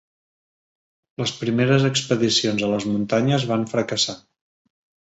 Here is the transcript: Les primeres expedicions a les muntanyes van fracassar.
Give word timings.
Les 1.21 1.33
primeres 1.43 1.85
expedicions 1.91 2.65
a 2.65 2.73
les 2.73 2.89
muntanyes 2.95 3.51
van 3.55 3.71
fracassar. 3.77 4.19